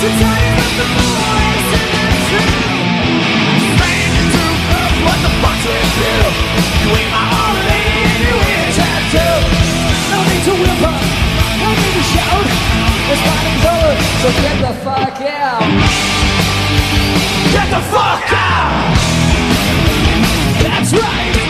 So 0.00 0.40
get 14.28 14.60
the 14.60 14.74
fuck 14.84 15.20
out. 15.22 15.60
Get 17.52 17.70
the 17.70 17.80
fuck 17.90 18.32
out! 18.32 18.96
That's 20.62 20.92
right! 20.92 21.49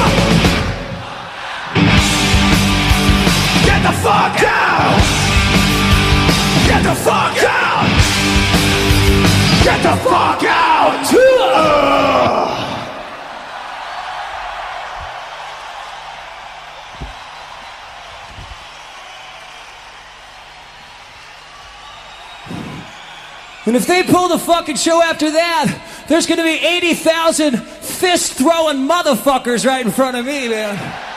fuck 4.01 4.43
out! 4.43 4.99
Get 6.67 6.83
the 6.83 6.95
fuck 6.95 7.37
out! 7.43 7.87
Get 9.63 9.83
the 9.83 9.95
fuck 10.09 10.43
out! 10.43 10.71
And 23.67 23.75
if 23.75 23.85
they 23.85 24.01
pull 24.01 24.27
the 24.27 24.39
fucking 24.39 24.77
show 24.77 25.01
after 25.03 25.29
that, 25.29 26.05
there's 26.07 26.25
gonna 26.25 26.43
be 26.43 26.57
80,000 26.57 27.57
fist 27.61 28.33
throwing 28.33 28.87
motherfuckers 28.87 29.65
right 29.65 29.85
in 29.85 29.91
front 29.91 30.17
of 30.17 30.25
me, 30.25 30.49
man. 30.49 31.10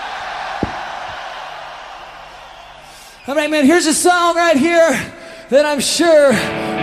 All 3.27 3.35
right, 3.35 3.51
man, 3.51 3.65
here's 3.65 3.87
a 3.87 3.95
song 3.95 4.37
right 4.37 4.57
here 4.57 4.91
that 5.49 5.65
I'm 5.65 5.81
sure 5.81 6.31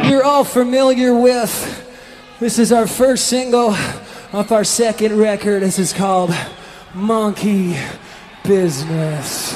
you're 0.10 0.24
all 0.24 0.44
familiar 0.44 1.16
with. 1.16 1.52
This 2.40 2.58
is 2.58 2.72
our 2.72 2.88
first 2.88 3.28
single 3.28 3.76
off 4.34 4.52
our 4.52 4.64
second 4.64 5.20
record. 5.20 5.62
This 5.62 5.78
is 5.78 5.94
called 5.94 6.34
Monkey 6.96 7.78
Business. 8.44 9.56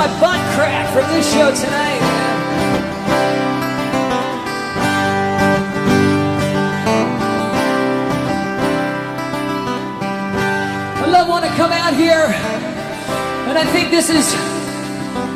My 0.00 0.06
butt 0.18 0.40
crack 0.56 0.88
from 0.94 1.04
this 1.12 1.30
show 1.30 1.54
tonight. 1.54 2.00
I 10.96 11.06
love 11.06 11.28
want 11.28 11.44
to 11.44 11.50
come 11.50 11.70
out 11.70 11.92
here, 11.92 12.32
and 13.44 13.58
I 13.58 13.66
think 13.74 13.90
this 13.90 14.08
is, 14.08 14.32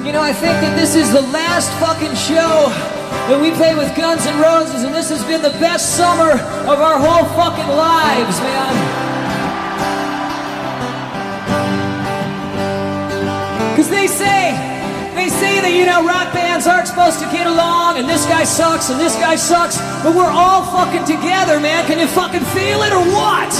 you 0.02 0.12
know, 0.14 0.22
I 0.22 0.32
think 0.32 0.54
that 0.64 0.74
this 0.80 0.94
is 0.94 1.12
the 1.12 1.20
last 1.20 1.68
fucking 1.78 2.14
show 2.14 2.72
that 3.28 3.38
we 3.38 3.50
play 3.50 3.74
with 3.74 3.94
Guns 3.94 4.24
N' 4.24 4.40
Roses, 4.40 4.82
and 4.82 4.94
this 4.94 5.10
has 5.10 5.22
been 5.24 5.42
the 5.42 5.58
best 5.60 5.94
summer 5.94 6.40
of 6.72 6.80
our 6.80 6.98
whole 6.98 7.28
fucking 7.36 7.68
lives, 7.68 8.40
man. 8.40 8.93
Cause 13.84 13.92
they 13.92 14.06
say, 14.06 14.56
they 15.12 15.28
say 15.28 15.60
that, 15.60 15.68
you 15.68 15.84
know, 15.84 16.00
rock 16.08 16.32
bands 16.32 16.64
aren't 16.66 16.88
supposed 16.88 17.20
to 17.20 17.28
get 17.28 17.44
along, 17.44 18.00
and 18.00 18.08
this 18.08 18.24
guy 18.24 18.40
sucks, 18.42 18.88
and 18.88 18.96
this 18.96 19.12
guy 19.20 19.36
sucks, 19.36 19.76
but 20.00 20.16
we're 20.16 20.24
all 20.24 20.64
fucking 20.72 21.04
together, 21.04 21.60
man. 21.60 21.84
Can 21.84 22.00
you 22.00 22.08
fucking 22.08 22.40
feel 22.56 22.80
it 22.80 22.96
or 22.96 23.04
what? 23.12 23.52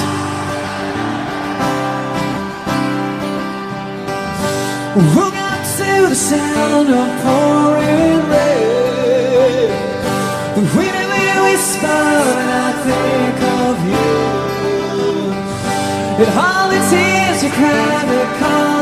Up 4.97 5.61
to 5.77 6.09
the 6.09 6.17
sound 6.17 6.89
of 6.89 7.09
pouring 7.21 8.25
rain. 8.33 9.69
When 10.57 10.65
we 10.73 10.89
whisper 11.53 11.85
and 11.85 12.49
I 12.49 12.73
think 12.81 13.45
of 13.61 13.77
you, 13.93 14.17
and 16.17 16.33
all 16.33 16.73
the 16.73 16.81
tears 16.89 17.45
you 17.45 17.53
cry 17.53 18.09
to 18.09 18.74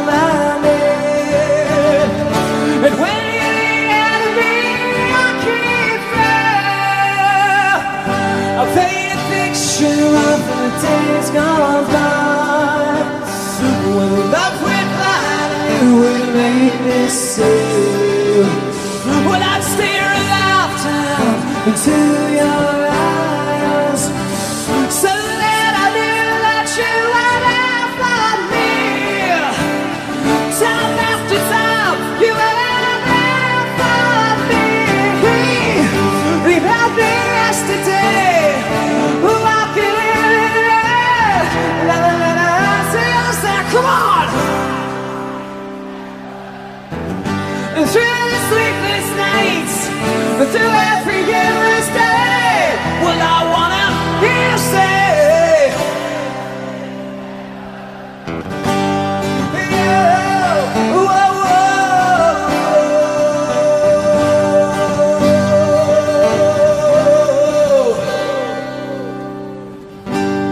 days 10.83 11.31
gone 11.31 11.85
by. 11.93 12.93
When 13.97 14.31
love 14.37 14.57
went 14.67 14.89
blind 14.99 15.53
and 15.75 15.87
would 16.01 16.29
make 16.35 16.79
me 16.87 17.09
see. 17.09 18.43
When 19.29 19.43
I'd 19.43 19.63
stare 19.75 20.11
a 20.19 20.23
lifetime 20.35 21.41
into 21.69 22.22
to 50.53 50.65
every 50.93 51.23
endless 51.33 51.89
day. 51.89 52.77
I 53.21 53.39
wanna 53.55 53.87
hear 54.23 54.59
say. 54.73 55.73
Yeah. 59.55 60.73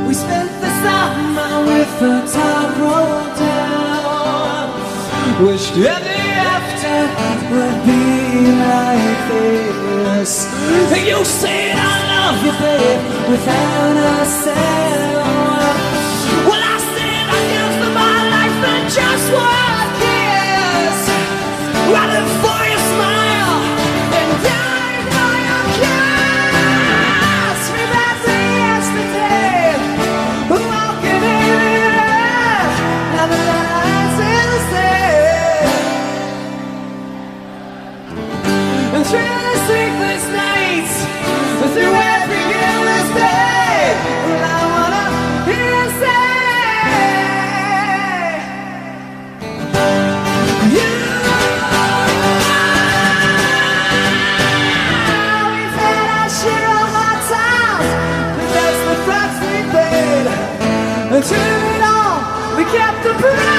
We 0.09 0.15
spent 0.15 0.51
the 0.61 0.71
summer 0.83 1.67
with 1.69 1.93
the 2.01 2.15
top 2.35 2.71
rolled 2.79 3.39
down. 3.39 4.69
Wished 5.47 5.77
every 5.77 6.25
after 6.57 7.01
would 7.53 7.79
be 7.87 8.03
like 8.65 9.29
this. 9.29 9.70
You 11.11 11.25
said 11.25 11.77
I 11.77 11.97
love 12.13 12.45
you, 12.45 12.53
babe, 12.53 13.31
without 13.31 14.23
a 14.23 14.25
sound. 14.25 15.30
Superman! 63.21 63.50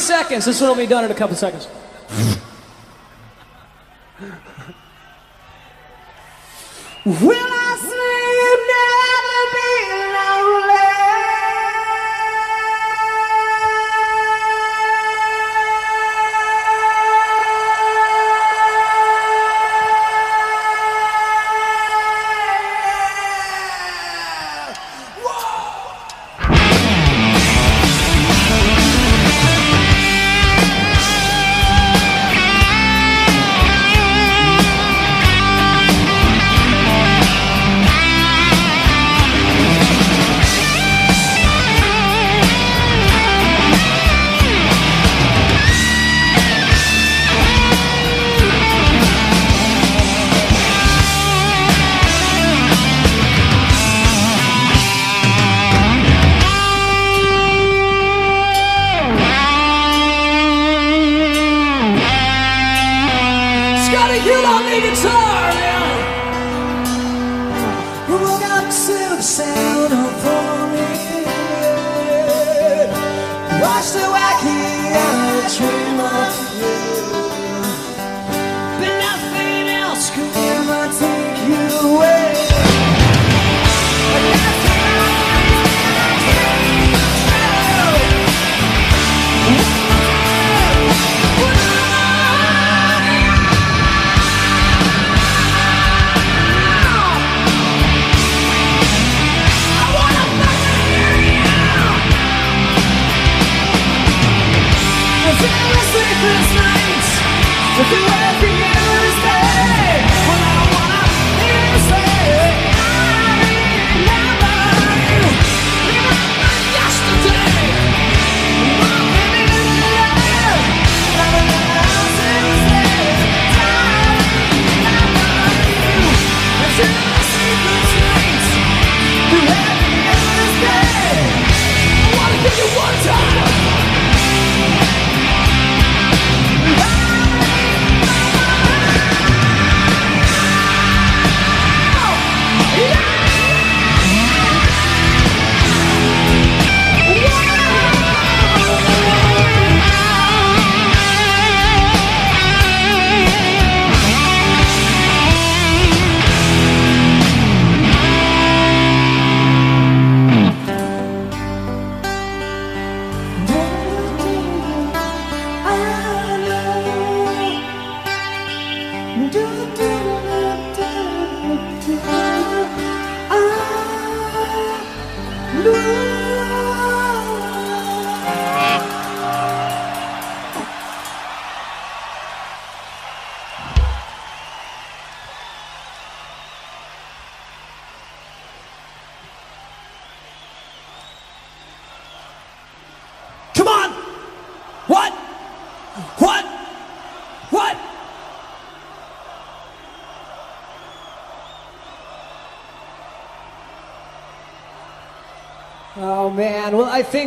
seconds. 0.00 0.44
This 0.44 0.60
one 0.60 0.70
will 0.70 0.76
be 0.76 0.86
done 0.86 1.04
in 1.04 1.10
a 1.10 1.14
couple 1.14 1.36
seconds. 1.36 1.68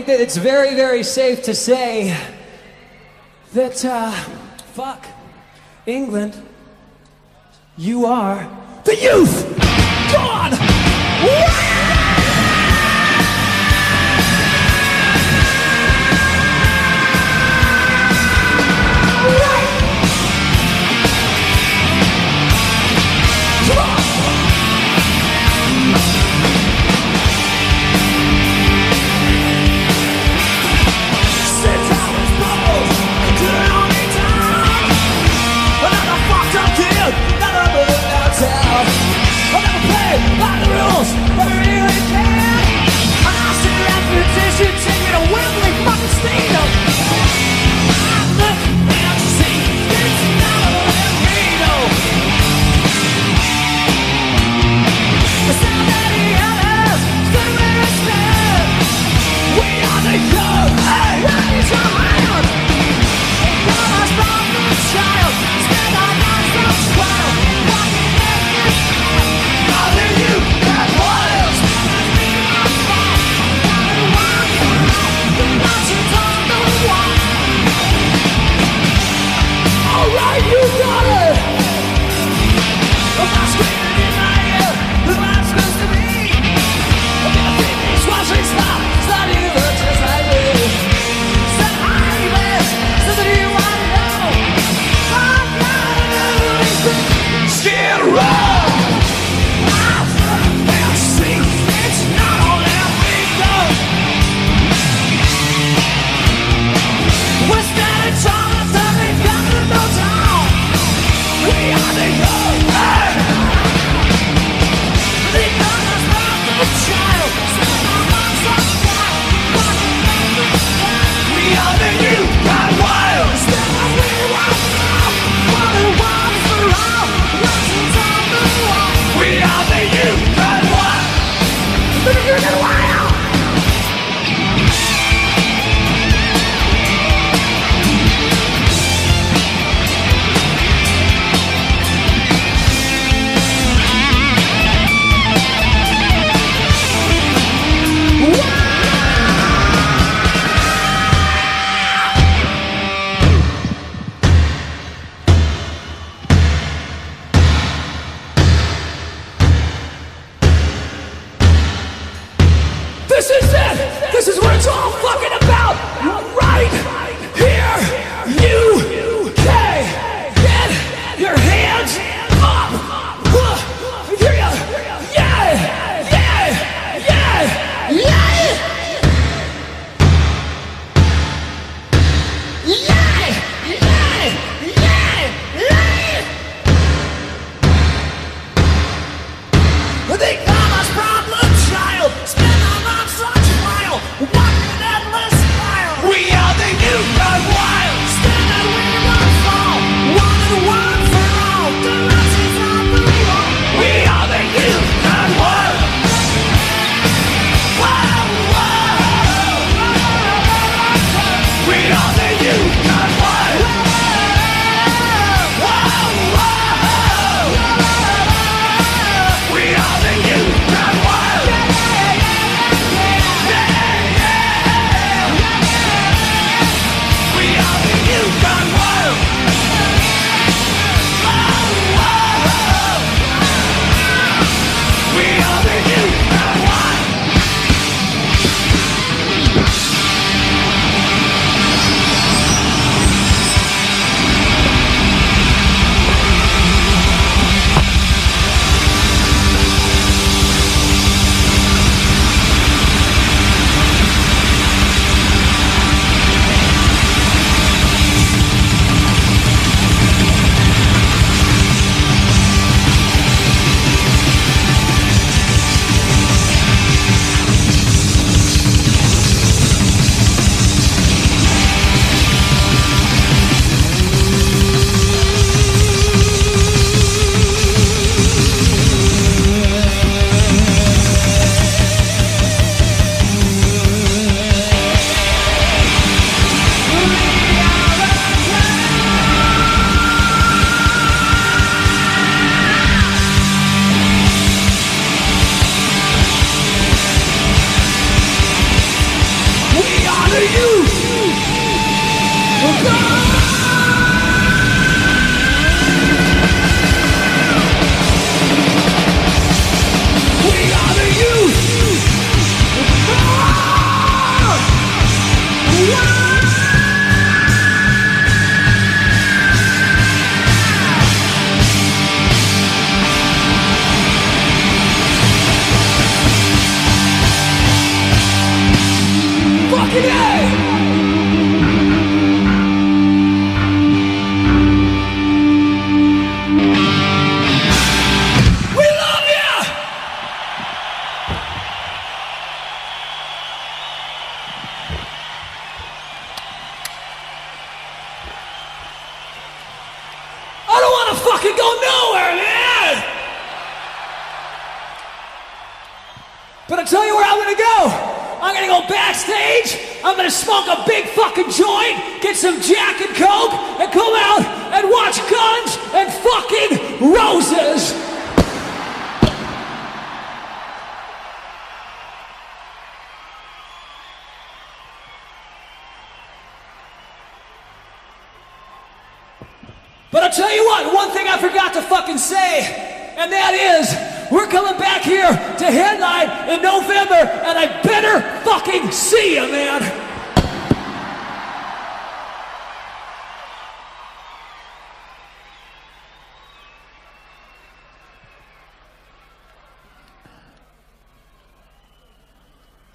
Think 0.04 0.18
that 0.18 0.24
it's 0.24 0.36
very, 0.36 0.76
very 0.76 1.02
safe 1.02 1.44
to 1.44 1.56
say 1.56 2.18
that, 3.54 3.86
uh, 3.86 4.12
fuck, 4.74 5.06
England, 5.86 6.36
you 7.78 8.06
are 8.06 8.50
the 8.84 8.96
youth! 8.98 9.43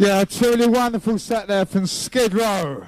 Yeah, 0.01 0.25
truly 0.25 0.69
wonderful 0.69 1.19
set 1.19 1.49
there 1.49 1.66
from 1.66 1.89
Skid 1.89 2.33
Row. 2.33 2.87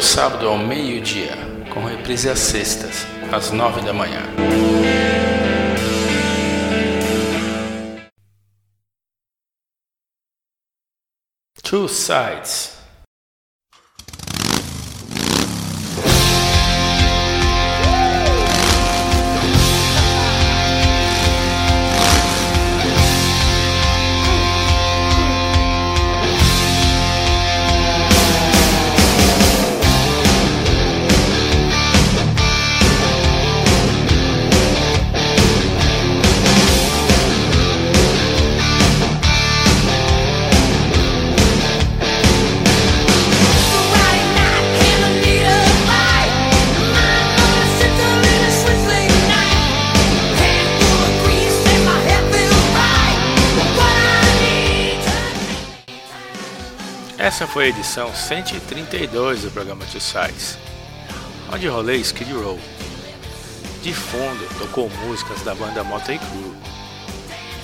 Todo 0.00 0.02
sábado 0.02 0.48
ao 0.48 0.56
meio-dia, 0.56 1.36
com 1.74 1.84
reprise 1.84 2.30
às 2.30 2.38
sextas, 2.38 3.06
às 3.30 3.50
nove 3.52 3.82
da 3.82 3.92
manhã. 3.92 4.22
Two 11.62 11.86
Sides. 11.86 12.69
Essa 57.40 57.50
foi 57.50 57.64
a 57.64 57.68
edição 57.68 58.14
132 58.14 59.44
do 59.44 59.50
programa 59.50 59.82
Two 59.86 59.98
Sides, 59.98 60.58
onde 61.50 61.66
rolei 61.68 61.98
Skid 62.02 62.30
Row. 62.34 62.60
De 63.82 63.94
fundo, 63.94 64.58
tocou 64.58 64.90
músicas 65.06 65.40
da 65.40 65.54
banda 65.54 65.82
Motley 65.82 66.18
Crue. 66.18 66.54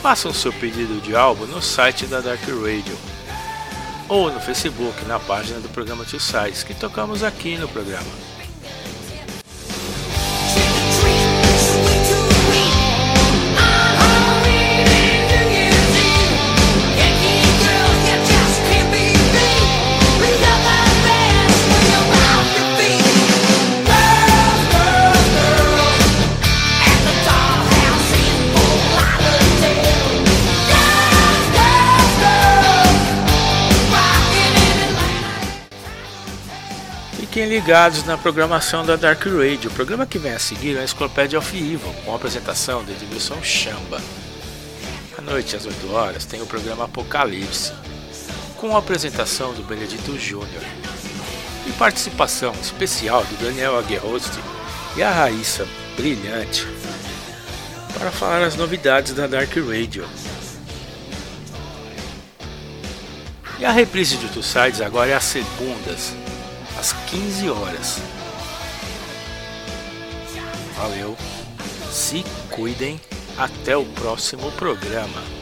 Faça 0.01 0.31
o 0.31 0.33
seu 0.33 0.51
pedido 0.51 0.99
de 1.03 1.15
álbum 1.15 1.45
no 1.45 1.61
site 1.61 2.07
da 2.07 2.23
Dark 2.23 2.41
Radio 2.41 2.97
ou 4.09 4.33
no 4.33 4.41
Facebook 4.41 5.05
na 5.05 5.21
página 5.21 5.61
do 5.61 5.69
programa 5.69 6.07
Two 6.07 6.21
Sides 6.21 6.63
que 6.63 6.73
tocamos 6.73 7.23
aqui 7.23 7.59
no 7.59 7.69
programa. 7.69 8.36
Ligados 37.57 38.05
na 38.05 38.19
programação 38.19 38.85
da 38.85 38.97
Dark 38.97 39.25
Radio. 39.25 39.71
O 39.71 39.73
programa 39.73 40.05
que 40.05 40.19
vem 40.19 40.35
a 40.35 40.39
seguir 40.39 40.77
é 40.77 40.81
a 40.81 40.85
Enciclopédia 40.85 41.39
Off 41.39 41.57
Evil, 41.57 41.91
com 42.05 42.13
a 42.13 42.17
apresentação 42.17 42.85
de 42.85 42.93
Edmilson 42.93 43.43
Chamba. 43.43 43.99
À 45.17 45.23
noite, 45.23 45.57
às 45.57 45.65
8 45.65 45.91
horas, 45.91 46.27
tem 46.27 46.43
o 46.43 46.47
programa 46.47 46.85
Apocalipse, 46.85 47.73
com 48.59 48.77
a 48.77 48.79
apresentação 48.79 49.55
do 49.55 49.63
Benedito 49.63 50.19
Júnior. 50.19 50.63
E 51.67 51.73
participação 51.73 52.53
especial 52.61 53.25
do 53.25 53.43
Daniel 53.43 53.79
Aguerrosti 53.79 54.39
e 54.95 55.03
a 55.03 55.11
Raíssa 55.11 55.67
Brilhante 55.97 56.69
para 57.99 58.11
falar 58.11 58.43
as 58.43 58.55
novidades 58.55 59.15
da 59.15 59.27
Dark 59.27 59.57
Radio. 59.57 60.07
E 63.59 63.65
a 63.65 63.73
reprise 63.73 64.19
de 64.19 64.29
Two 64.29 64.43
Sides 64.43 64.83
agora 64.83 65.13
é 65.13 65.15
às 65.15 65.25
segundas, 65.25 66.13
às 66.79 66.93
15 66.93 67.51
horas. 67.51 67.99
Valeu, 70.77 71.17
se 71.91 72.25
cuidem, 72.51 73.01
até 73.39 73.77
o 73.77 73.85
próximo 73.85 74.51
programa. 74.53 75.36